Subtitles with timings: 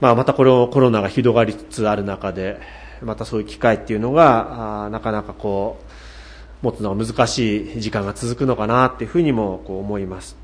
[0.00, 2.58] まあ、またこのコロナが広がりつつある中で、
[3.02, 5.78] またそういう機会っていうのが、あなかなかこ
[6.62, 10.36] う、持つのが難しい時間が続くのかなっていうふうにもこう思います。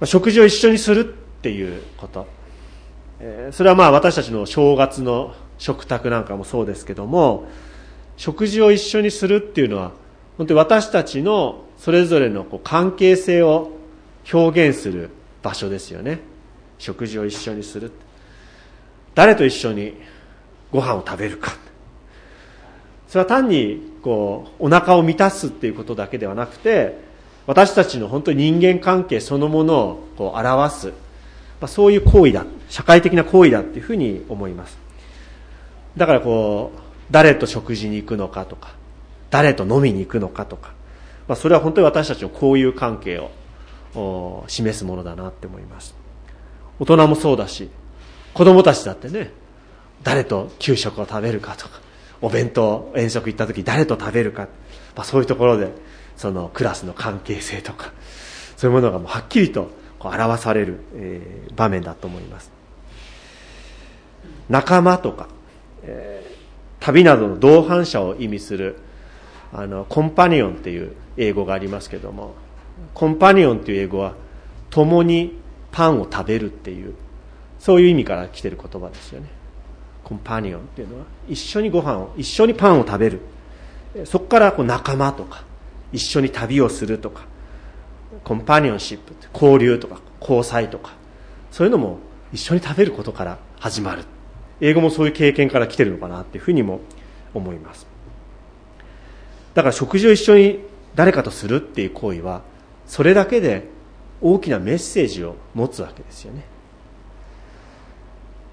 [0.00, 1.04] まあ、食事を一緒にするっ
[1.42, 2.26] ていうこと。
[3.20, 7.46] えー、それはまあ私たちの正月の食卓なんかもそうですけども、
[8.16, 9.92] 食事を一緒にするっていうのは、
[10.38, 13.70] 本当に私たちのそれぞれのこう関係性を
[14.32, 15.10] 表現する
[15.42, 16.20] 場所ですよね。
[16.78, 17.92] 食事を一緒にする。
[19.14, 19.94] 誰と一緒に
[20.70, 21.52] ご飯を食べるか。
[23.08, 26.98] それは単にこうお腹を満たすっていうことだけではなくて
[27.46, 30.92] 私たちの本当に人間関係そのものをこう表す、ま
[31.62, 34.76] あ、そういう行為だ社会的な行為だっていうふうに思います。
[35.96, 38.74] だからこう誰と食事に行くのかとか
[39.30, 40.72] 誰と飲みに行くのかとか、
[41.28, 43.18] まあ、それは本当に私たちの交友関係
[43.94, 46.05] を示すものだなって思います。
[46.78, 47.70] 大人もそうだし
[48.34, 49.30] 子供たちだってね
[50.02, 51.80] 誰と給食を食べるかとか
[52.20, 54.48] お弁当遠足行った時誰と食べるか、
[54.94, 55.72] まあ、そういうところで
[56.16, 57.92] そのクラスの関係性とか
[58.56, 62.50] そういうものがもうはっきりとこう表される、えー、場面だと思います。
[64.48, 65.28] 仲間とか、
[65.82, 68.76] えー、旅などの同伴者を意味する
[69.52, 72.34] あのコンパニオンっていう英語がありますけども
[72.94, 74.14] コンパニオンっていう英語は
[74.70, 75.38] 共に
[75.76, 76.94] パンを食べるっていう
[77.58, 79.28] そういう意味から来てる言葉ですよね。
[80.04, 83.20] コンパニオンっていうのは一緒にご飯を一緒にパンを食べる。
[84.06, 85.44] そこからこう仲間とか
[85.92, 87.26] 一緒に旅をするとか
[88.24, 90.94] コンパニオンシップ交流とか交際とか
[91.50, 91.98] そういうのも
[92.32, 94.04] 一緒に食べることから始まる。
[94.62, 96.80] 英語もそういう経験から来てるのかなっていうふうにも
[97.34, 97.86] 思います。
[99.52, 100.60] だから食事を一緒に
[100.94, 102.40] 誰かとするっていう行為は
[102.86, 103.75] それだけで
[104.20, 106.44] 大きなメッセージを持つわけですよね。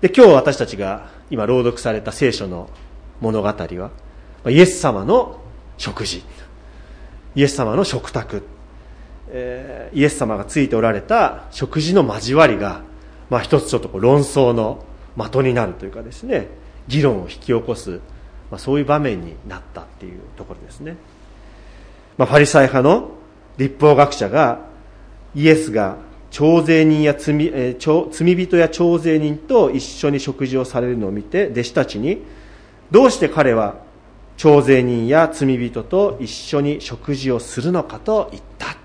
[0.01, 2.69] で今日私たちが今朗読された聖書の
[3.21, 3.91] 物語は
[4.47, 5.39] イエス様の
[5.77, 6.23] 食事。
[7.35, 8.43] イエス様の食卓、
[9.29, 12.81] えー、イエス様がついておられた食事の交わりが、
[13.29, 14.83] まあ、一つちょっと論争の
[15.17, 16.47] 的になるというかですね
[16.87, 18.01] 議論を引き起こす、
[18.51, 20.95] まあ、そういう場面になったっていうところですね、
[22.17, 23.11] まあ、ファリサイ派の
[23.57, 24.72] 立法学者が
[25.35, 25.97] イエスが
[26.31, 32.23] 徴税人や罪,、えー、罪人や徴税人と一緒に食事をされるのを見て弟子たちに
[32.91, 33.75] どうして彼は
[34.37, 38.77] 徴税人や罪人と一緒に食事をするのかと言ったって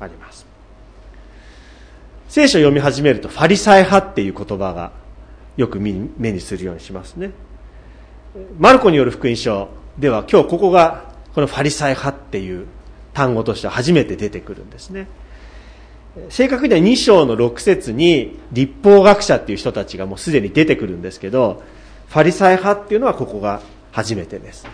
[0.00, 0.46] あります
[2.28, 4.92] 聖書を読み始めるとファリサイ派っていう言葉が
[5.58, 7.30] よく目にするようにしますね。
[8.58, 9.68] マルコによる福音書
[9.98, 12.66] では今日ここがこのファリサイ派っていう
[13.12, 15.08] 単語として初めて出てくるんですね。
[16.28, 21.62] 正確には2章の6節に立法学者っていう人たちがもうすでに出てくるんですけど、
[22.08, 23.62] ファリサイ派っていうのはここが
[23.92, 24.66] 初めてです。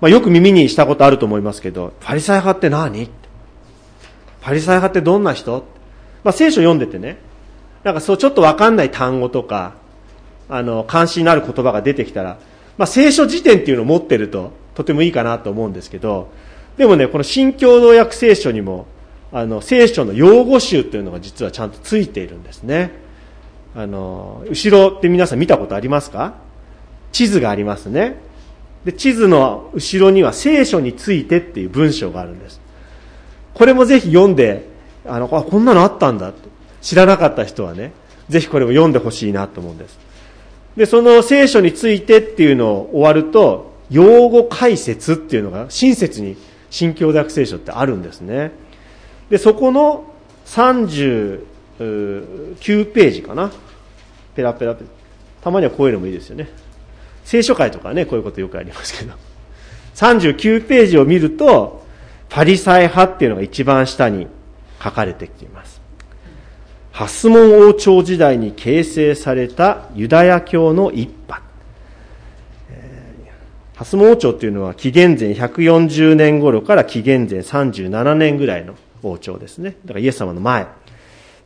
[0.00, 3.04] まあ、よく耳にしたことあると思いますけど、ファリサイ派って何？
[3.04, 5.64] ファリサイ派ってどんな人？
[6.24, 7.18] まあ、聖書読んでてね、
[7.84, 9.74] なんかそうちょっとわかんない単語とか、
[10.48, 12.38] あの、関心のある言葉が出てきたら、
[12.78, 16.32] まあ、聖書辞典っていうのを持ってるととてもいいかなと思うんですけど、
[16.78, 18.86] でもね、この新共同訳聖書にも
[19.32, 22.90] あの聖書の用語集というのが実はちゃんとついているんですね。
[23.74, 26.34] あの後ろって皆さん見たことありますか？
[27.12, 28.20] 地図がありますね。
[28.84, 32.60] で地図の後ろには聖書についてっていう文章があるんです。
[33.54, 34.68] これもぜひ読んで
[35.06, 36.32] あのあこんなのあったんだ。
[36.82, 37.92] 知らなかった人はね
[38.28, 39.98] ぜひこれを読んでほしいなと思うんです。
[40.76, 46.36] でその聖書についてっていうのを終わると用語解説っていうのが親切に
[46.70, 48.52] 新教大学聖書ってあるんですね。
[49.32, 50.04] でそこの
[50.44, 51.40] 39
[51.78, 53.50] ページかな。
[54.36, 54.90] ペラペラペラ
[55.40, 56.50] たまにはこういうのもいいですよね。
[57.24, 59.14] 聖書会とかねこういうことよくありますけど。
[59.94, 61.82] 39ページを見ると
[62.28, 64.26] パリサイ派っていうのが一番下に
[64.84, 65.80] 書かれてきています。
[66.90, 71.42] ハスモン王朝時代に形成されたユダヤ教の一派。
[73.76, 79.76] ハスモン王朝っていうのは紀元前140年頃から紀元前37年ぐらいの王朝ですね。
[79.84, 80.66] だからイエス様の前。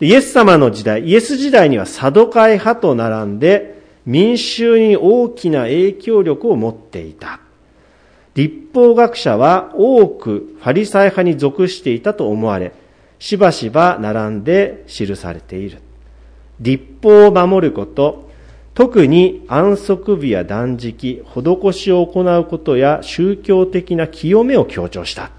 [0.01, 7.41] イエス様の時代、イエス時代にはサドカイ派と並んで民衆に大きな影響力を持っていた。
[8.35, 12.73] 立法学者は多くファリサイ派に属していたと思われ、
[13.19, 15.79] しばしば並んで記されている。
[16.61, 18.29] 立法を守ること、
[18.75, 25.31] 特に安息日や断食、施しを行うことや宗教的な清めを強調した。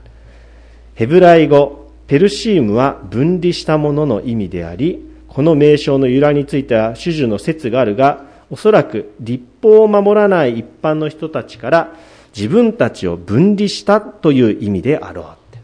[0.95, 11.93] ヘブライ語、ペルシームは分離したものの意味であり、この名称の由来については種々の説があるが、おそらく立法を守らない一般の人たちから
[12.35, 15.59] 自分たちを分離したという意味であろうって。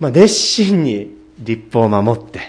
[0.00, 2.40] まあ、熱心に立法を守って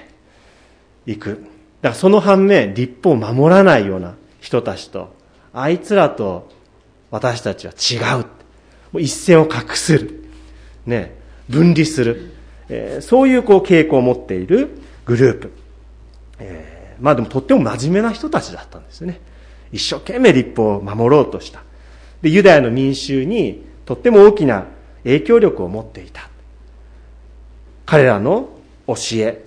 [1.05, 1.45] いく。
[1.81, 5.13] だからその反面、立法を守らないような人たちと、
[5.53, 6.49] あいつらと
[7.11, 8.25] 私たちは違う。
[8.91, 10.23] もう一線を画する。
[10.85, 11.15] ね、
[11.49, 12.30] 分離する。
[12.73, 14.69] えー、そういうこう傾向を持っている
[15.05, 15.51] グループ。
[16.39, 19.19] えー、まあでもとっても真面目な人たちだったんですね。
[19.71, 21.63] 一生懸命立法を守ろうとした。
[22.21, 24.65] で、ユダヤの民衆にとっても大きな
[25.03, 26.29] 影響力を持っていた。
[27.85, 28.49] 彼らの
[28.87, 29.43] 教え、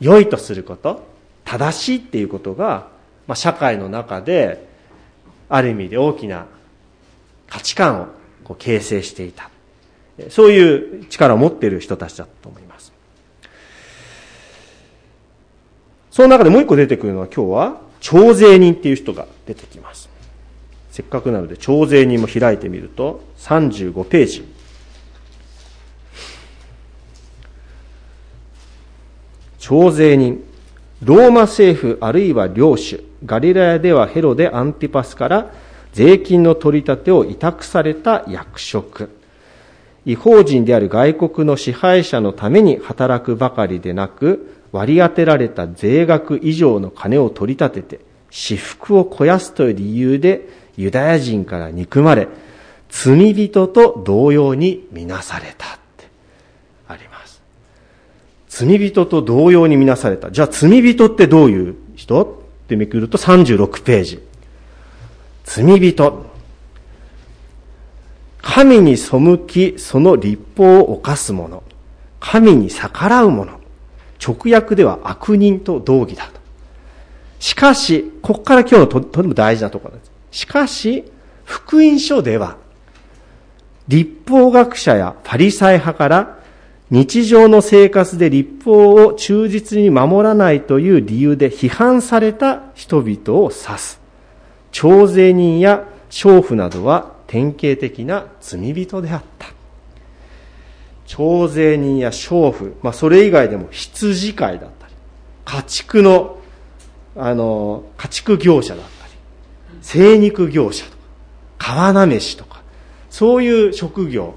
[0.00, 1.06] 良いとすること、
[1.44, 2.88] 正しいっていうことが、
[3.28, 4.66] まあ、社会の中で、
[5.48, 6.46] ある意味で大きな
[7.48, 8.06] 価値観を
[8.42, 9.50] こう形成していた。
[10.30, 12.63] そういう力を持っている人たちだと思います。
[16.14, 20.08] その中でもう一個出てくるのは今日は、徴税人っていう人が出てきます。
[20.92, 24.44] せっかくなので、徴税人も開いてみると、35ページ。
[29.58, 30.44] 徴税人。
[31.02, 35.50] ローマ政府あるいは領主、ガリラヤではヘロデ・アンティパスから
[35.92, 39.10] 税金の取り立てを委託された役職。
[40.06, 52.26] 違法人である外国の支配者のために働くばかりでなく、割り当てられた税額以上の金を取り立てて、私服を肥やすという理由でユダヤ人から憎まれ、
[52.88, 56.08] 罪人と同様にみなされたって
[56.88, 57.40] あります。
[58.48, 60.32] 罪人と同様にみなされた。
[60.32, 62.24] じゃあ罪人ってどういう人？
[62.24, 64.22] ってめくると36ページ。
[65.44, 66.34] 罪人。
[68.42, 71.62] 神に背き、その立法を犯す者。
[72.18, 73.60] 神に逆らう者。
[74.26, 76.40] 直訳では悪人と同義だと。
[77.40, 80.10] しかし、ここから今日のととても大事なところです。
[80.30, 81.04] しかし、
[81.44, 82.56] 福音書では、
[83.86, 86.38] 立法学者やパリサイ派から
[86.90, 94.00] 日常の生活で立法を忠実に守らないという理由で批判された人々を指す。
[94.72, 99.48] 徴税人や娼婦などは典型的な罪人であった。
[101.06, 104.94] 徴税人や娼婦、まあそれ以外でも羊飼いだったり、
[105.44, 106.38] 家畜の、
[107.16, 109.12] あの、家畜業者だったり、
[109.82, 110.96] 精肉業者とか、
[111.58, 112.62] 川なめしとか、
[113.10, 114.34] そういう職業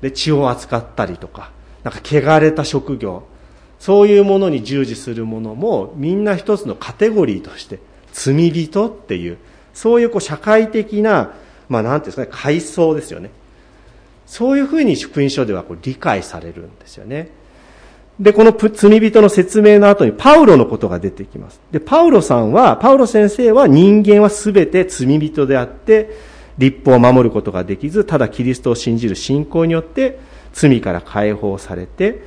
[0.00, 1.50] で血を扱ったりとか、
[1.82, 3.24] なんか汚れた職業、
[3.78, 7.80] そういうものに従事するものも、みんな一つのカテゴリーとして、
[8.12, 9.38] 罪人っていう、
[9.74, 11.32] そういうこう社会的な、
[11.68, 13.30] まあなんていうんですかね、階層ですよね。
[14.32, 17.28] そういうふうに福音書ではこう理解されるんですよね。
[18.18, 21.60] で、この罪人の説明の後にパウロのことが出てきます。
[21.70, 26.16] で、パウロさんは、パウロ先生は人間は全て罪人であって、
[26.56, 30.18] 立法を守ることができず、ただキリストを信じる信仰によって
[30.54, 32.22] 罪から解放されて、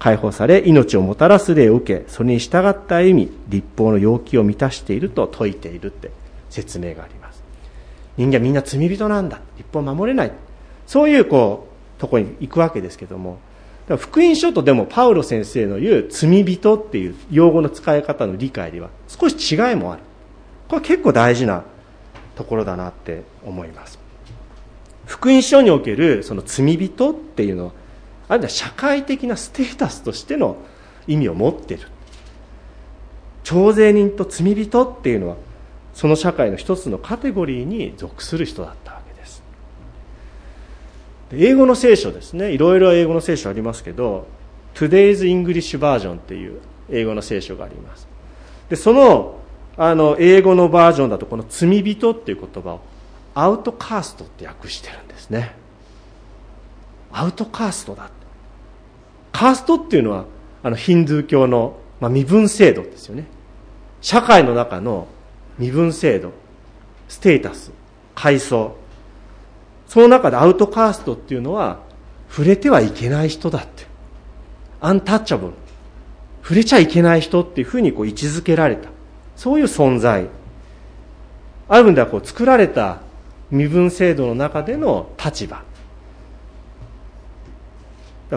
[0.00, 6.10] 解放され、命をもたらす例を受け、それに従った歩み、立法の要求を満たしていると説いているって
[6.50, 7.44] 説明があります。
[8.16, 9.40] 人間はみんな罪人なんだ。
[9.56, 10.32] 立法を守れない。
[10.86, 13.38] そういうこう、とこに行くわけですけども、
[13.98, 20.02] 福音書とでもパウロ先生の言う罪人っていう用語の使い方の理解では少し違いもある。
[20.68, 21.64] これ結構大事な
[22.36, 23.98] ところだなって思います。
[25.06, 27.72] 福音書におけるその罪人っていうのは、
[28.28, 30.56] あるいは社会的なステータスとしての
[31.06, 31.88] 意味を持っている。
[33.42, 35.36] 徴税人と罪人っていうのは、
[35.92, 38.93] その社会の一つのカテゴリーに属する人だった。
[41.38, 42.52] 英語の聖書ですね。
[42.52, 44.26] いろいろ英語の聖書ありますけど
[44.74, 46.60] Today's English Version っていう
[46.90, 48.08] 英語の聖書があります。
[48.68, 49.38] でその
[49.76, 52.80] あの英語のバージョンだとこの罪人っていう言葉を
[53.34, 55.56] アウトカーストって訳してるんですね。
[57.12, 58.10] アウトカーストだ
[59.32, 60.26] カーストっていうのは
[60.62, 63.26] あのヒンドゥー教の、まあ、身分制度ですよね。
[64.00, 65.08] 社会の中の
[65.58, 66.32] 身分制度
[67.08, 67.72] ステータス
[68.14, 68.76] 階層。
[69.88, 71.78] その中でアウトカーストっていうのは、
[72.28, 73.86] 触れてはいけない人だって。
[74.80, 75.52] アンタッチャブル。
[76.42, 78.90] 触れちゃいけない人っていうふうにこう位置づけられた。
[79.36, 80.26] そういう存在。
[81.68, 82.98] ある意味ではこう作られた
[83.50, 85.62] 身分制度の中での立場。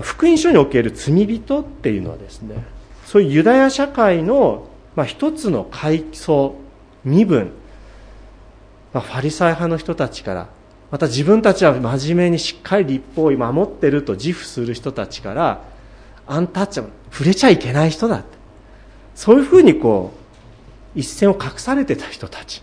[0.02, 2.64] 福音書における罪人っていうのはですね、
[3.06, 6.56] そういうユダヤ社会の、まあ、一つの階層、
[7.04, 7.52] 身分、
[8.94, 10.50] まあ、ファリサイ派の人たちから
[10.90, 15.62] また自分たちは真面目にしっかり立法を守ってると自負する人たちから
[16.26, 18.38] アンタッチャブル触れちゃいけない人だって。
[19.16, 20.14] そういうふうにこ
[20.96, 22.62] う一線を隠されてた人たち。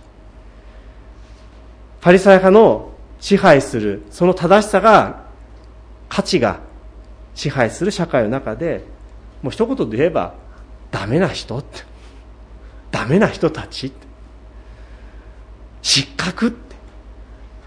[2.01, 5.25] パリサイ派の支配するその正しさが
[6.09, 6.61] 価値が
[7.35, 8.85] 支配する社会の中で
[9.43, 10.35] もう一言で言えば
[10.91, 11.83] ダメな人って。
[12.91, 14.07] ダメな人たちって。
[15.83, 16.64] 失格って、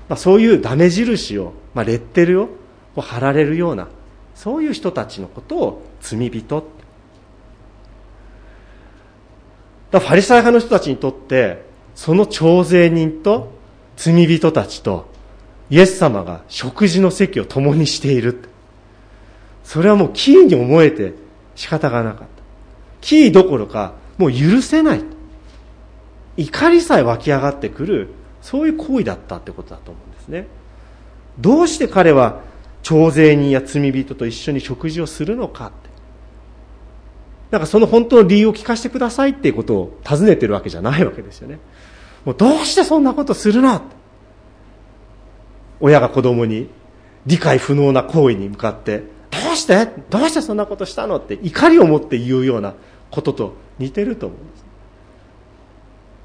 [0.09, 3.87] まあ、そういうダメ印を、まあ、レッテルを貼られるような
[4.35, 6.63] そういう人たちのことを罪人
[9.91, 13.51] だファリサイ派の人たちにとってその徴税人と
[13.95, 15.07] 罪人たちと
[15.69, 18.49] イエス様が食事の席を共にしている。
[19.63, 21.13] それはもうキーに思えて
[21.55, 22.27] 仕方がなかった。
[23.01, 25.03] キーどころかもう許せない。
[26.37, 28.09] 怒りさえ湧き上がってくる
[28.47, 30.47] そういう行為だったってことだと思うんですね。
[31.37, 32.39] どうして彼は
[32.81, 35.89] 徴税人や罪人と一緒に食事をするのかって。
[37.51, 41.59] なんかその本当の理由を聞かせてくださいっていうことを尋ねてるわけじゃないわけですよね。
[42.23, 43.81] もうどうしてそんなことするの
[45.81, 46.69] 親が子供に
[47.25, 48.99] 理解不能な行為に向かって
[49.29, 49.87] どうして？
[50.09, 51.37] どうしてそんなことしたのって。
[51.43, 52.75] 怒りを持って言うような
[53.11, 54.65] ことと似てると思うんです。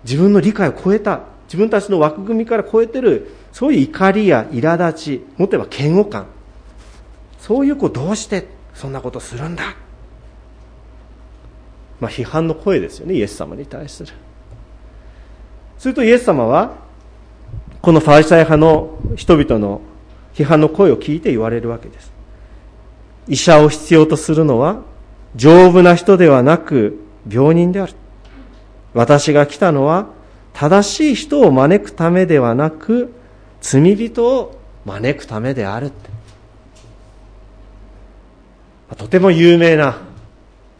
[0.04, 1.32] 自分の理解を超えた。
[1.52, 6.26] 自分たちの枠組みから超えてるそういう怒りや苛立ちもっと言えば嫌悪感。
[7.38, 9.76] そういう子どうしてそんなことするんだ？
[12.00, 14.14] まあ批判の声ですよねイエス様に対する。
[15.76, 16.76] するとイエス様は
[17.82, 19.82] このファリサイ派の人々の
[20.32, 22.10] 批判の声を聞いて言われるわけです。
[23.28, 24.80] 医者を必要とするのは
[25.36, 27.92] 丈夫な人ではなく病人である。
[28.94, 30.06] 私が来たのは
[30.54, 33.12] 正しい人を招くためではなく
[33.60, 35.92] 罪人を招くためである
[38.96, 39.98] とても有名な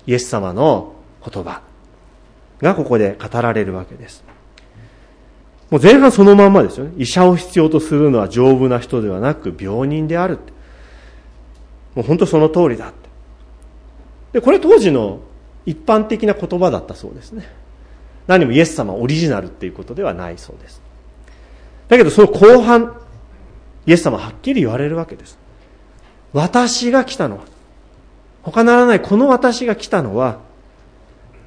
[0.07, 1.62] イエス様の言葉
[2.61, 4.23] がここで語られるわけです。
[5.71, 6.93] もう前半そのまんまですよね。
[6.99, 10.38] 医者を必要とするのは丈夫な人ではなく病人である
[11.95, 13.09] もう本当その通りだって。
[14.33, 15.21] でこれ当時の
[15.64, 17.49] 一般的な言葉だったそうですね。
[18.26, 20.81] 何もイエス様オリジナルっていうことではないそうです。
[21.88, 22.97] だけどその後半、
[23.87, 25.38] イエス様はっきり言われるわけです。
[26.33, 27.45] 私が来たのは、
[28.43, 30.41] 他ならないこの私が来たのは、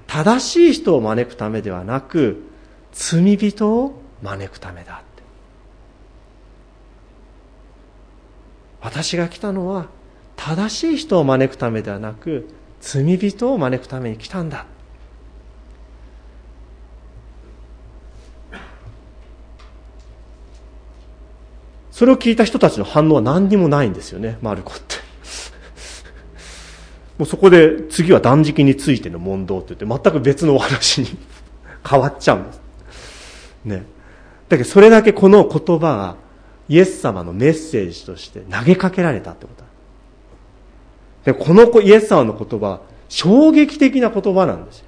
[0.08, 2.44] 正しい人を招くためではなく、
[2.92, 5.24] 罪人を招くためだって。
[8.82, 9.88] 私が来たのは、
[10.36, 12.48] 正しい人を招くためではなく、
[12.82, 14.66] 罪人を招くために来たんだ。
[21.96, 24.98] それを聞いた人たちの反応は何にもないんですよね、マルコって。
[27.18, 31.18] もうそこで次は断食についての問答って言って全く別のお話に
[31.90, 32.62] 変わっちゃうんです。
[33.64, 33.86] ね。
[34.50, 36.16] だけどそれだけこの言葉が
[36.68, 39.54] イエス様のメッセージとして投げかけられたってこ
[41.24, 44.86] とでこのイエス様の言葉は衝撃的な言葉なんですよ。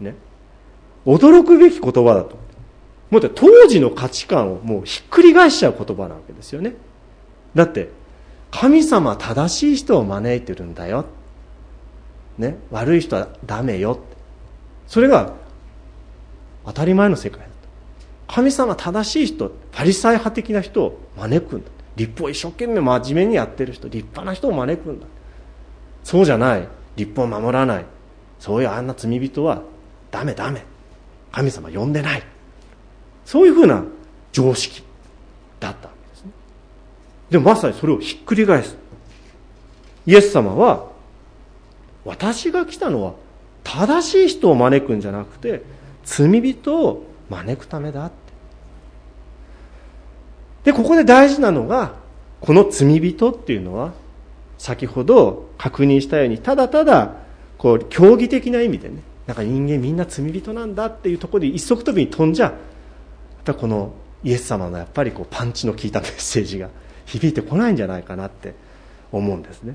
[0.00, 0.14] ね。
[1.06, 2.49] 驚くべき言葉だと。
[3.10, 6.74] もっと当時の価値観をもうひっくり返しちゃう言葉なわけですよね。
[7.54, 7.88] だって、
[8.50, 11.06] 神様正しい人を招いてるんだよ。
[12.38, 13.98] ね、悪い人はダメよ。
[14.86, 15.34] それが
[16.64, 17.52] 当たり前の世界だと。
[18.28, 21.70] 神様正しい人、パリサイ派的な人を招くんだ。
[21.96, 25.06] 立法を一生懸命真面目にやってる人、立派な人を招くんだ。
[26.04, 26.68] そうじゃない。
[26.96, 27.84] 立法を守らない。
[28.38, 29.62] そういうあんな罪人は
[30.10, 30.64] ダメダメ。
[31.32, 32.22] 神様呼んでない。
[33.30, 33.84] そういうふうな
[34.32, 34.82] 常識
[35.60, 36.32] だったわけですね。
[37.30, 38.76] でもまさにそれをひっくり返す。
[40.04, 40.88] イエス様は、
[42.04, 43.14] 私が来たのは
[43.62, 45.62] 正しい人を招くんじゃなくて、
[46.04, 48.10] 罪人を招くためだっ
[50.64, 50.72] て。
[50.72, 51.94] で、ここで大事なのが、
[52.40, 53.92] この罪人っていうのは、
[54.58, 57.14] 先ほど確認したように、ただただ、
[57.58, 62.52] こう、競技的な意味でね、なんか人間みんな罪人なんだっていうところで一足飛びに飛んじゃ
[63.44, 63.92] ぱこの
[64.22, 66.68] イエス様のやっぱりこうパンチの効いたメッセージが
[67.06, 68.54] 響いてこないんじゃないかなって
[69.12, 69.74] 思うんですね。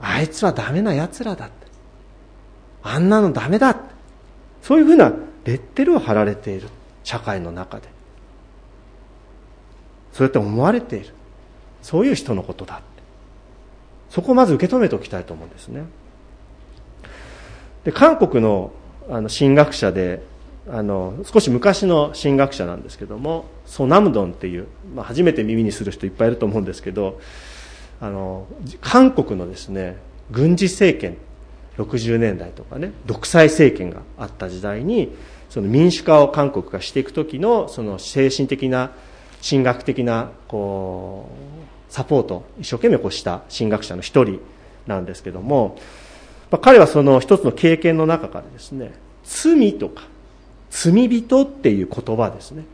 [0.00, 1.66] あいつはダメな奴らだって。
[2.82, 3.76] あんなのダメだ
[4.62, 5.12] そういうふうな
[5.44, 6.68] レッテルを貼られている。
[7.02, 7.88] 社会の中で。
[10.12, 11.14] そうやって思われている。
[11.82, 12.84] そういう人のことだって。
[14.10, 15.84] そこをまず受け止めておきたいと思うんですね。
[17.84, 18.72] で韓国の
[19.10, 20.22] あの神学者で
[20.70, 27.20] あの少し昔の神学者なんですけどもソナムドンっていう、まあ、初めて耳にする人いっぱいいると思うんですけど
[28.00, 28.46] あの
[28.80, 29.96] 韓国のですね
[30.30, 31.16] 軍事政権
[31.78, 35.14] 60年代とかね独裁政権があった時代に
[35.48, 38.90] その民主化を韓国がしていく時のその精神的な
[39.48, 41.30] 神学的なこ
[41.88, 44.40] うサポート一生懸命こうした神学者の一人
[44.86, 45.78] なんですけども、
[46.50, 48.92] まあ、彼はその一つの経験の中からですね
[49.24, 50.04] 罪とか
[50.70, 52.64] 罪人っていう言葉ですね。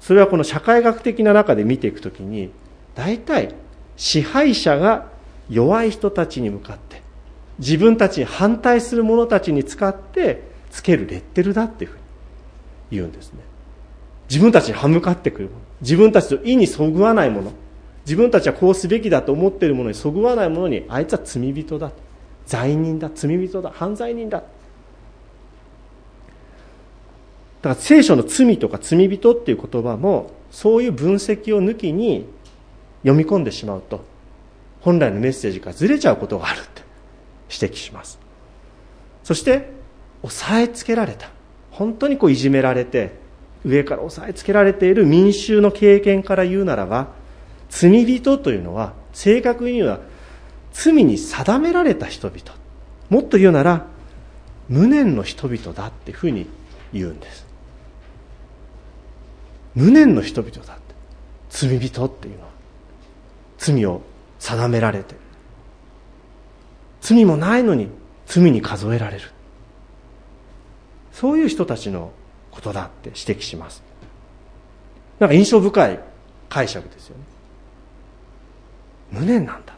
[0.00, 2.50] それはこの社会学的な中で見ていくときに
[2.94, 3.54] 大体
[3.96, 5.06] 支配者が
[5.48, 7.02] 弱い人たちに向かって
[7.58, 12.02] 自分たちに反対する者たちに使ってつけるレッテルだっていうふうに
[12.90, 13.40] 言うんですね。
[14.28, 15.58] 自分たちに歯向かってくるもの。
[15.80, 17.52] 自分たちと意にそぐわないもの。
[18.04, 21.92] 自分たちはこうすべきだと思っているものにそぐわないものにあいつは罪人だ。
[22.46, 23.10] 罪人だ。
[23.14, 23.70] 罪人だ。
[23.70, 24.42] 犯罪人だ。
[27.64, 32.26] だから聖書の罪とか罪人っていう言葉もそういう分析を抜きに
[33.04, 34.04] 読み込んでしまうと
[34.82, 36.82] 本来のメッセージからずれちゃうことがあるって
[37.50, 38.18] 指摘します。
[39.22, 39.70] そして
[40.22, 41.30] 押さえつけられた。
[41.70, 43.12] 本当にこういじめられて
[43.64, 47.12] 上から押さえつけられている民衆の経験から言うならば
[47.70, 50.00] 罪人というのは正確には
[50.74, 52.42] 罪に定められた人々。
[53.08, 53.86] もっと言うなら
[54.68, 56.46] 無念の人々だっていうふうに
[56.92, 57.43] 言うんです。
[59.74, 60.82] 無念の人々だって。
[61.50, 62.50] 罪人っていうのは。
[63.58, 64.02] 罪を
[64.38, 65.14] 定められて。
[67.00, 67.88] 罪もないのに
[68.26, 69.30] 罪に数えられる。
[71.12, 72.12] そういう人たちの
[72.50, 73.82] ことだって指摘します。
[75.18, 76.00] なんか印象深い
[76.48, 77.24] 解釈ですよね。
[79.12, 79.74] 無念なんだ。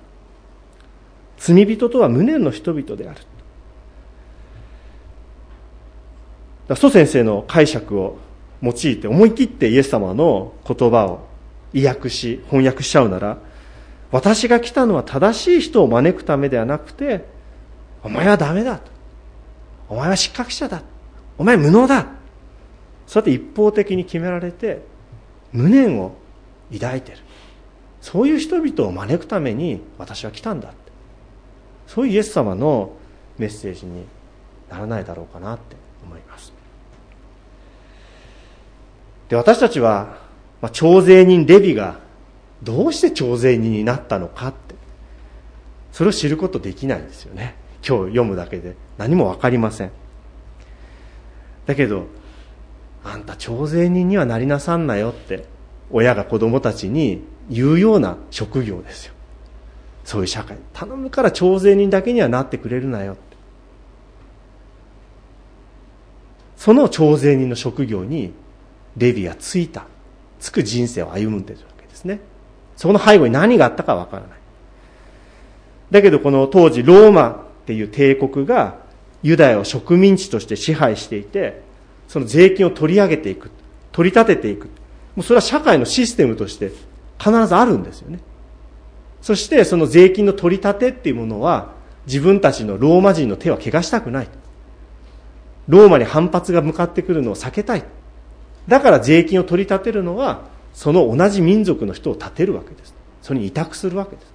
[1.38, 3.20] 罪人とは無念の人々である。
[6.74, 8.18] 蘇先生の解釈を
[8.62, 11.26] 用いて思い切ってイエス様の言葉を
[11.72, 13.38] 意訳し翻訳しちゃうなら
[14.10, 17.25] 私が来たのは正しい人を招くためではなくて
[18.02, 18.80] お前はダメだ
[19.88, 20.82] お前は失格者だ
[21.38, 22.06] お前無能だ。
[23.06, 24.82] そうやって一方的に決められて
[25.52, 26.16] 無念を
[26.73, 27.19] 抱いてる。
[28.00, 30.76] そういう人々を招くために私は来たんだって。
[31.86, 32.92] そういうイエス様の
[33.38, 34.06] メッセージに
[34.71, 36.52] ならないだろうかなって思います
[39.28, 40.19] で私たちは、
[40.60, 41.99] まあ、徴税人レビが
[42.62, 44.75] どうして徴税人になったのかって。
[45.93, 47.54] それを知ることできないんですよね。
[47.86, 48.76] 今日読むだけで。
[48.99, 49.91] 何も分かりません。
[51.67, 52.06] だけど
[53.02, 55.47] あんた徴税人にはなりなさんなよって
[55.91, 59.15] 親が子供たちに言うような職業ですよ。
[60.04, 60.58] そういう社会。
[60.73, 63.36] 頼むから徴税人だけにはなってくれるなよって。
[66.56, 68.32] その徴税人の職業に
[68.97, 69.85] レビはついた。
[70.41, 72.21] つく人生を歩むんでるわけですね。
[72.76, 74.30] そこの背後に何があったかわからない。
[75.91, 78.78] だけどこの当時ローマっていう帝国が
[79.23, 81.63] ユダヤを植民地として支配していて
[82.09, 83.50] その税金を取り上げていく
[83.93, 84.67] 取り立てていく。
[85.15, 86.71] もうそれは社会のシステムとして
[87.19, 88.21] 必ずあるんですよね。
[89.23, 91.73] そしてその税金の取り立てっていうものは
[92.06, 94.28] 自分たちのローマ人の手は汚したくない。
[95.67, 97.85] ローマに反発が向かってくるのを避けたい。
[98.68, 100.42] だから税金を取り立てるのは
[100.74, 102.94] その同じ民族の人を立てるわけです。
[103.22, 104.32] それに委託するわけです。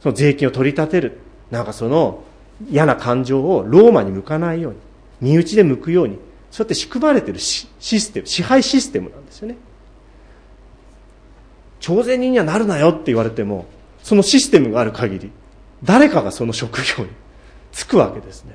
[0.00, 1.18] その税金を取り立てる。
[1.50, 2.24] なんかその
[2.70, 4.78] 嫌な感情をローマに向かないように
[5.20, 6.18] 身内で向くように
[6.50, 9.56] そうやって仕組まれているシステム支配システムなんですよね。
[11.80, 13.66] 朝鮮人にはなるなよって言われても
[14.02, 15.32] そのシステムがある限り
[15.82, 17.10] 誰かがその職業に
[17.72, 18.54] 就くわけですね。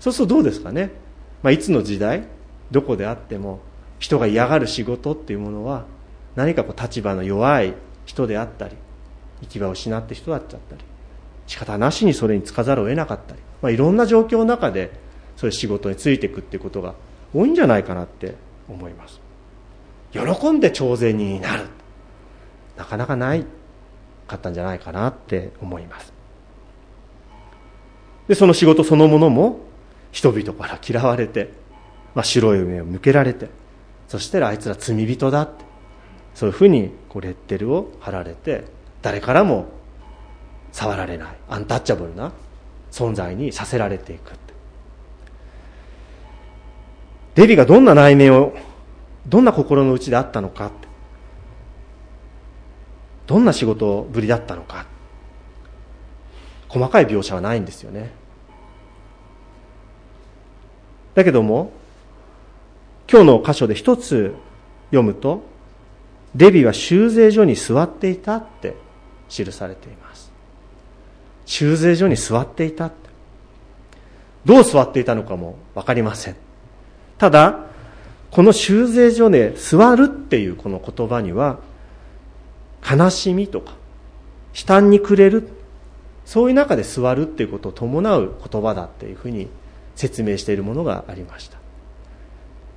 [0.00, 0.90] そうするとどうですかね、
[1.42, 2.24] まあ、いつの時代
[2.72, 3.60] どこであっても
[3.98, 5.84] 人が嫌がる仕事っていうものは
[6.34, 8.76] 何かこう立場の弱い人であったり
[9.42, 10.82] 行き場を失って人だっちゃったり
[11.46, 14.90] 仕方なしにそれに就かざるを得なかったり、まあ、いろんな状況の中で
[15.36, 16.94] そういう仕事についていくっていうことが
[17.34, 18.34] 多いんじゃないかなって
[18.68, 19.20] 思います。
[20.12, 21.64] 喜んで朝鮮人になる。
[22.76, 23.44] なかなかない
[24.26, 26.12] かったんじゃないかなって思います。
[28.28, 29.60] でその仕事そのものも
[30.10, 31.50] 人々から嫌われて、
[32.14, 33.48] まあ、白い目を向けられて
[34.08, 35.64] そしてあいつら罪人だって
[36.34, 38.64] そういうふうにこうレッテルを貼られて
[39.00, 39.66] 誰からも
[40.72, 42.32] 触られないアンタッチャブルな
[42.90, 44.32] 存在にさせられていく
[47.34, 48.54] デビがどんな内面を
[49.26, 50.70] どんな心の内であったのか
[53.26, 54.86] どんな仕事ぶりだったのか。
[56.68, 58.10] 細かい描写はないんですよね。
[61.14, 61.72] だけども
[63.10, 64.34] 今日の箇所で一つ
[64.90, 65.42] 読むと
[66.34, 68.76] デビは修税所に座っていたって
[69.28, 70.32] 記されています。
[71.44, 73.10] 修税所に座っていたって。
[74.44, 76.36] どう座っていたのかもわかりません。
[77.18, 77.66] ただ
[78.30, 81.58] この修税所で座るっていうこの言葉には
[82.88, 83.72] 悲しみとか
[84.54, 85.48] 悲嘆に暮れる
[86.24, 89.48] そういう中で座るっていうことを伴う言葉だっていうふうに
[89.94, 91.61] 説明しているものがありました。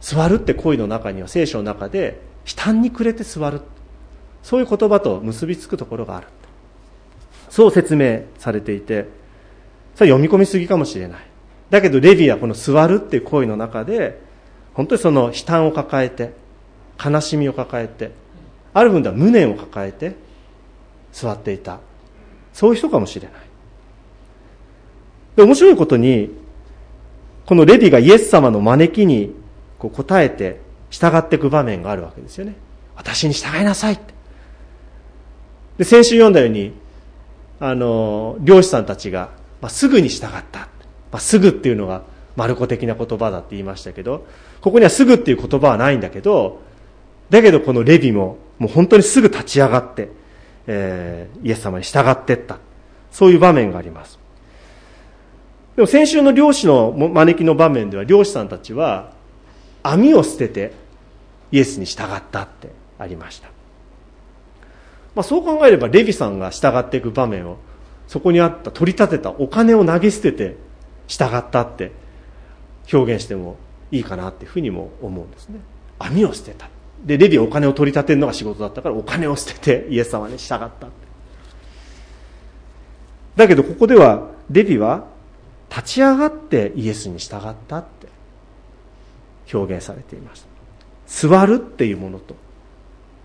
[0.06, 3.62] 座るって恋の中には聖書の中で悲嘆に暮れて座る。
[4.44, 6.28] そういう言葉と結びつくところがある。
[7.50, 9.08] そう説明されていて。
[9.96, 11.22] それは読み込みすぎかもしれない。
[11.72, 14.22] だけどレビはこの座るっていう行為の中で
[14.76, 16.34] 本当にその悲嘆を抱えて
[17.04, 18.12] 悲しみを抱えて
[18.76, 20.14] ある分では無念を抱えて
[21.14, 21.80] 座っていた。
[22.54, 23.34] そういう人かもしれない。
[25.38, 26.30] で面白いことに
[27.48, 29.44] このレビがイエス様の招きに
[29.90, 32.56] こう答えて従っていく場面があるわけですよね。
[32.96, 34.14] 私に従いなさいって。
[35.78, 36.74] で先週読んだように
[37.60, 40.68] あの漁師さんたちが、まあ、すぐに従った、ま
[41.14, 42.04] あ、すぐっていうのが
[42.36, 44.26] マルコ的な言葉だって言いましたけど
[44.62, 46.62] ここにはすぐっていう言葉はないんだけど
[47.30, 50.10] だけどこのレビももう本当にすぐ立ち上がって、
[50.68, 52.60] えー、イエス様に従ってった。
[53.16, 54.20] そういう場面があります。
[55.78, 59.14] でも先週の漁師の招きの場面では漁師さんたちは
[59.86, 60.74] 網を捨てて
[61.52, 63.50] イエスに従ったってありました。
[65.14, 67.58] まあ、そう考えればレビさんが従っていく場面を
[68.08, 70.58] そこにあった取り立てたお金を投げ捨てて
[71.08, 71.92] 従ったって
[72.92, 73.58] 表現しても
[73.92, 75.60] いいかなっていうふうにも思うんですね。
[76.00, 76.70] 網を捨てた。
[77.04, 80.88] でレビはお金を取り立てるのが仕事だったからお金を捨ててイエス様に従った
[83.36, 85.06] だけどここではレビは
[85.70, 87.95] 立ち上がってイエスに従ったって
[89.54, 90.48] 表現されていました。
[91.08, 92.36] 座るっていうものと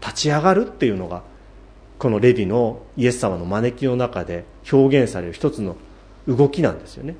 [0.00, 1.22] 立ち上がるっていうのが
[1.98, 5.76] このレビのイエス様の招きの中で表現される一つの
[6.26, 7.14] 動きなんですよね。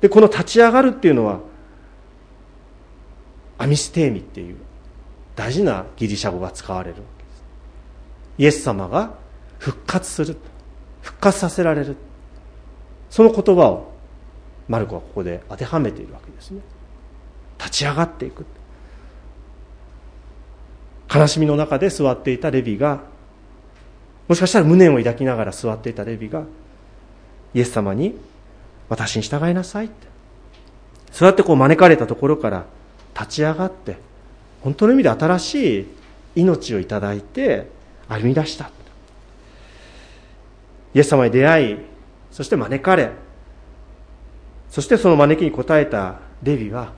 [0.00, 1.40] でこの立ち上がるっていうのは
[3.58, 4.56] アミステーミっていう
[5.34, 7.44] 大事なギリシャ語が使われるわけです。
[8.38, 9.14] イエス様が
[9.58, 10.36] 復活する
[11.00, 11.96] 復活させられる。
[13.08, 13.92] その言葉を
[14.68, 16.60] マルコはここで当てはめているわけですね。
[17.58, 18.44] 立ち上がっていく。
[21.12, 23.00] 悲しみの中で座っていたレビが
[24.28, 26.44] もしかしたら無念を抱きながら座っていたレビが
[27.54, 28.16] イエス様に
[28.88, 30.06] 私に従いなさいって。
[31.12, 32.66] そうやってこう招かれたところから
[33.18, 33.96] 立ち上がって
[34.62, 35.86] 本当の意味で新しい
[36.34, 37.68] 命をいただいて
[38.08, 38.70] 歩み出した。
[40.94, 41.76] イエス様に出会い
[42.30, 43.10] そして招かれ
[44.70, 46.92] そしてその招きに応えたレビは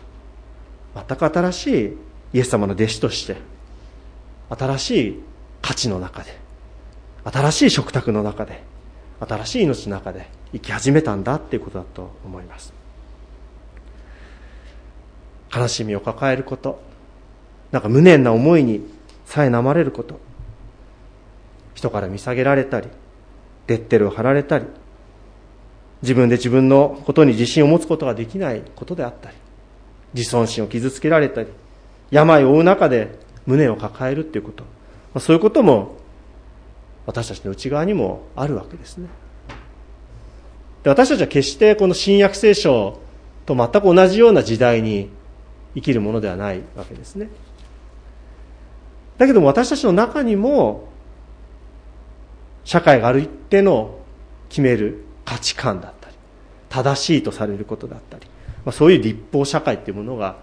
[1.06, 1.96] 全く新しい
[2.34, 3.36] イエス様の弟子として
[4.50, 5.22] 新しい
[5.62, 6.38] 価値の中で
[7.24, 8.62] 新しい食卓の中で
[9.20, 12.72] 新しい命の中で生き始めたんだっていうことだと思います。
[15.54, 16.80] 悲しみを抱えること
[17.72, 18.86] なんか無念な思いに
[19.24, 20.20] さえなまれること
[21.74, 22.88] 人から見下げられたり
[23.66, 24.66] レッテルを貼られたり
[26.02, 29.36] 自分で自分のことに自信を持つことができないことであったり
[30.14, 31.48] 自尊心を傷つけられたり
[32.10, 34.68] 病を負う中で胸を抱えるっていうこと、ま
[35.14, 35.96] あ、そういうことも
[37.06, 39.08] 私たちの内側にもあるわけですね。
[40.82, 43.00] で私たちは決してこの新約聖書
[43.46, 45.08] と全く同じような時代に
[45.74, 47.28] 生きるものではないわけですね。
[49.16, 50.88] だけども私たちの中にも
[52.64, 53.98] 社会がある一定の
[54.50, 56.14] 決める価値観だったり
[56.68, 58.26] 正しいとされることだったり、
[58.64, 60.36] まあ、そういう立法社会っていうものが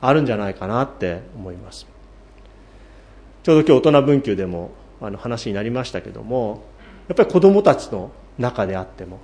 [0.00, 1.86] あるんじゃないかなって思います。
[3.42, 6.64] ちょうど今日大人文給でもあの話になりましたけども
[7.08, 9.20] やっぱり子供たちの中であっても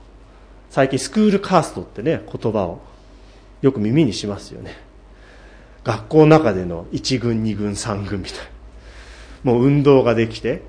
[0.70, 2.81] 最近スクールカーストってね言葉を
[3.62, 4.76] よく耳にしますよね。
[5.85, 8.38] 学校の中での1軍2軍3軍みたい
[9.44, 9.52] な。
[9.52, 10.62] もう運動ができて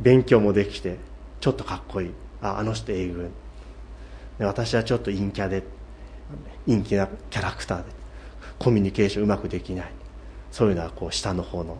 [0.00, 0.96] 勉強もできて
[1.40, 2.10] ちょっとかっこいい。
[2.42, 3.30] ああの人 A 軍。
[4.40, 5.62] 私はちょっと陰キャで
[6.66, 7.84] 陰気なキャラクターで
[8.58, 9.92] コミュニケーションうまくできない。
[10.50, 11.78] そういうのはこう下の方の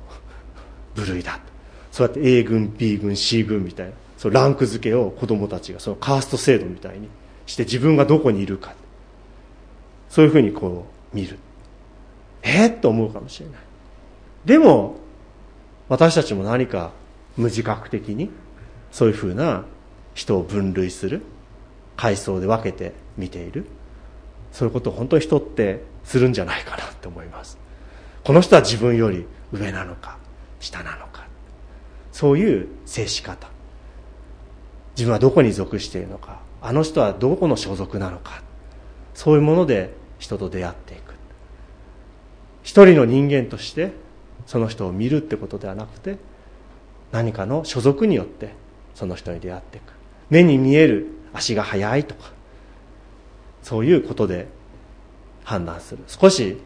[0.95, 1.41] 部類だ。
[1.91, 3.93] そうやって A 軍 B 軍 C 軍みたいな。
[4.17, 7.09] そのランク付けを子供たちがそのカースト制度みたいに
[7.47, 8.75] して自分がどこにいるか。
[10.09, 11.39] そういうふうにこう見る。
[12.43, 13.61] えっ、と思うかもしれない。
[14.45, 14.97] でも
[15.89, 16.93] 私たちも何か
[17.37, 18.31] 無自覚的に
[18.91, 19.65] そういうふうな
[20.15, 21.23] 人を分類する。
[21.99, 23.67] 階層で分けて見ている。
[24.53, 27.59] そういうことを本当に人ってするんじゃないかなって思います。
[28.25, 30.19] この人は自分より上なのか
[30.61, 31.27] 下なのか。
[32.13, 33.49] そういう接し方。
[34.97, 36.41] 自分はどこに属しているのか。
[36.61, 38.43] あの人はどこの所属なのか。
[39.15, 41.15] そういうもので人と出会っていく。
[42.63, 43.93] 一人の人間として
[44.47, 46.19] その人を見るってことではなくて
[47.13, 48.51] 何かの所属によって
[48.95, 49.93] その人に出会っていく。
[50.29, 52.33] 目に見える足が速いとか
[53.69, 54.49] そういうことで
[55.45, 56.03] 判断する。
[56.07, 56.57] 少し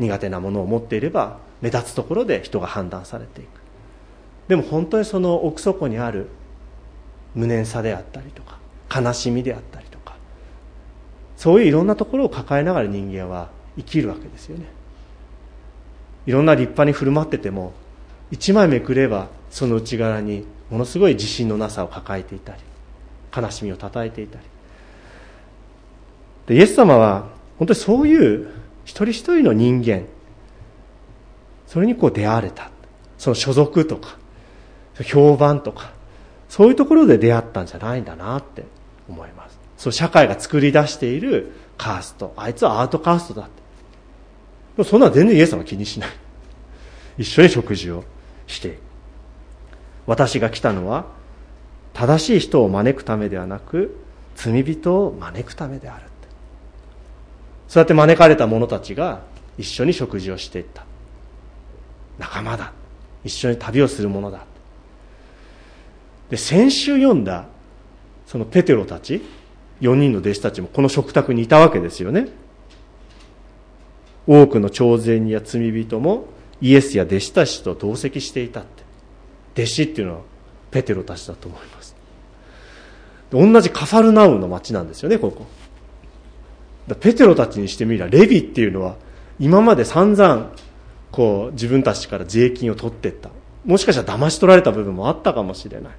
[0.00, 3.48] 苦手なものを持っていれば目立つところで人が判断されていく。
[4.48, 6.26] でも本当にその奥底にある
[7.36, 8.58] 無念さであったりとか
[8.92, 10.16] 悲しみであったりとか
[11.36, 14.66] そういういろんなところを抱えながら人間は生きるわけですよね。
[16.26, 17.72] いろんな立派に振る舞ってても
[18.32, 22.62] 一枚めくればその内側にものすごい自信のなさを抱えていたり
[23.32, 24.44] 悲しみを抱えていたり
[26.46, 27.28] でイエス様は
[27.58, 28.48] 本当にそういう
[28.84, 30.04] 一人一人の人間
[31.66, 32.70] それにこう出会われた。
[33.18, 34.18] その所属とか
[35.02, 35.92] 評判とか
[36.48, 38.64] そういうところで出会ったんじゃないんだなって
[39.08, 39.58] 思います。
[39.76, 43.50] そう社会が作り出しているカーストあいつはアートカーストだって。
[44.76, 46.10] もそんな全然イエス様気にしない。
[47.18, 48.04] 一緒に食事を
[48.46, 48.78] して。
[50.06, 51.06] 私が来たのは
[51.94, 53.96] 正しい人を招くためではなく
[54.36, 56.04] 罪人を招くためである
[57.68, 59.22] そうやって招かれた者たちが
[59.58, 60.84] 一緒に食事をしていった。
[62.18, 62.72] 仲間だ。
[63.24, 64.44] 一緒に旅をする者だ。
[66.30, 67.46] で先週読んだ
[68.26, 69.22] そのペテロたち
[69.80, 72.28] 4人の弟子たちもこの食卓にいたわけですよね。
[74.26, 76.26] 多くの朝鮮や罪人も
[76.60, 78.84] イエスや弟子たちと同席していたって。
[79.54, 80.20] 弟子っていうのは
[80.70, 81.96] ペテロたちだと思います。
[83.30, 85.46] 同じカファルナウムの町なんですよねここ。
[86.94, 88.96] ペテロたちにしてみればレビっていうのは
[89.40, 90.52] 今まで散々
[91.10, 93.30] こう自分たちから税金を取っていった。
[93.64, 95.92] もしかしたら騙し取られた部分もあったかもしれない、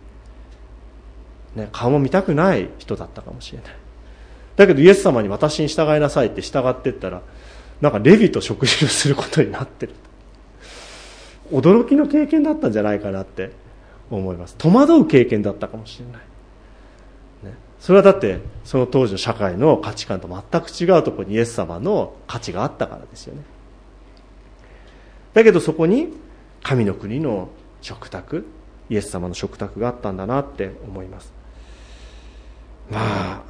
[1.58, 3.76] ね、顔も見たくない人だったかもしれない。
[4.56, 7.22] だけどイエス様に私に従いなさいって従っていったら
[7.82, 9.94] なんかレビと食事をすることになってる。
[11.52, 13.52] 驚きの経験だったんじゃないかなって
[14.10, 14.56] 思います。
[14.58, 16.22] 戸惑う経験だったかもしれない。
[17.88, 23.44] それはだってその当時の社会の価値観と全く違うところにイエス様の価値があったからですよね。
[25.34, 26.10] だけどそこに
[26.62, 27.48] 神の国の
[27.80, 28.46] 食卓
[28.90, 31.32] イエス様の食卓があったんだなって思います。
[32.92, 33.44] まあ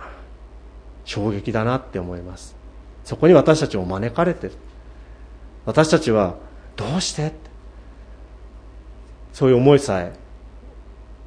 [1.04, 2.56] 衝撃だなって思います。
[3.06, 4.54] そこに私たちも招かれてる。
[5.66, 6.36] 私たちは
[6.76, 7.34] どうして
[9.34, 10.14] そういう思いさえ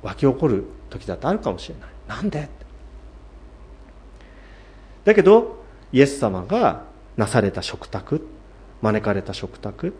[0.04, 1.88] 湧き起こる時だってあるかもしれない。
[2.06, 2.59] なんで
[5.10, 6.84] だけどイエス様が
[7.16, 8.24] なされた食卓
[8.80, 9.92] 招かれた食卓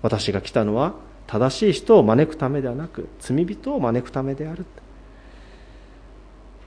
[0.00, 0.94] 私が来たのは
[1.26, 4.64] 正しい人を招くためではなく罪人を招くためである。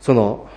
[0.02, 0.48] その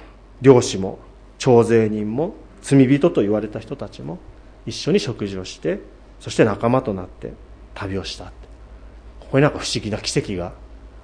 [0.42, 0.98] 漁師も
[1.38, 4.18] 徴税人も罪人と言われた人たちも
[4.66, 5.80] 一緒に食事をして
[6.20, 7.32] そして仲間となって
[7.74, 8.26] 旅をした
[9.20, 10.52] ここになんか不思議な奇跡が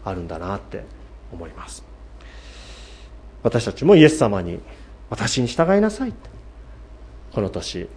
[0.04, 0.84] あるんだなって
[1.32, 1.82] 思います。
[3.42, 4.60] 私たちもイエス様に
[5.10, 6.12] 私に従いなさい
[7.32, 7.88] この年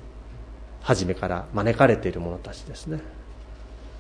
[0.82, 3.00] 初めから招かれている者たちですね。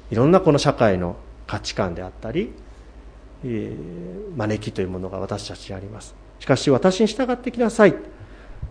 [0.09, 1.15] いろんなこの社会の
[1.47, 2.51] 価値観であったり、
[3.45, 6.15] えー、招きというものが私たちにあります。
[6.39, 7.95] しかし私に従ってきなさい。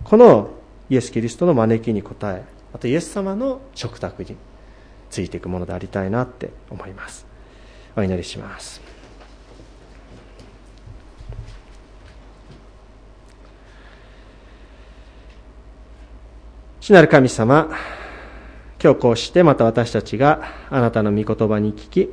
[0.05, 0.51] この
[0.89, 4.37] イエス・キリストの招きに応えまたイエス様の食卓に
[5.09, 7.27] ついていくものでありたいなって思います。
[7.97, 8.81] お祈りします。
[16.91, 17.69] 主なる神様、
[18.83, 22.11] 今日こうしてまた私たちがあなたの御言葉に聞き、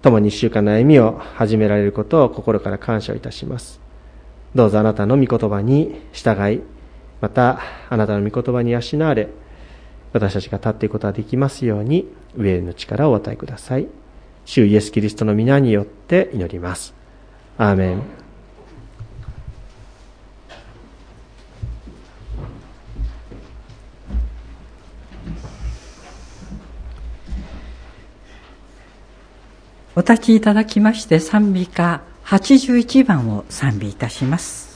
[0.00, 3.78] 共に一週間の歩みを始められることを心から感謝いたします。
[4.54, 6.62] どうぞあなたの御言葉に従い、
[7.20, 9.28] またあなたの御言葉に養われ、
[10.14, 13.88] 私たちが立っていくことができますように、上への力をお与えください。
[14.46, 16.94] 主イエス・キリストの皆によって祈ります。
[17.58, 18.19] アーメン
[29.96, 34.69] お立ちいただきまして賛美歌81番を賛美いたします。